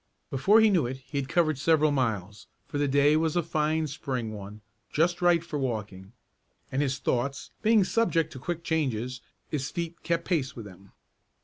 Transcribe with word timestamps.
Before 0.31 0.59
he 0.59 0.71
knew 0.71 0.87
it 0.87 0.97
he 1.05 1.19
had 1.19 1.29
covered 1.29 1.59
several 1.59 1.91
miles, 1.91 2.47
for 2.67 2.79
the 2.79 2.87
day 2.87 3.15
was 3.15 3.35
a 3.35 3.43
fine 3.43 3.85
Spring 3.85 4.33
one, 4.33 4.61
just 4.91 5.21
right 5.21 5.43
for 5.43 5.59
walking, 5.59 6.11
and 6.71 6.81
his 6.81 6.97
thoughts, 6.97 7.51
being 7.61 7.83
subject 7.83 8.33
to 8.33 8.39
quick 8.39 8.63
changes, 8.63 9.21
his 9.51 9.69
feet 9.69 10.01
kept 10.01 10.25
pace 10.25 10.55
with 10.55 10.65
them. 10.65 10.91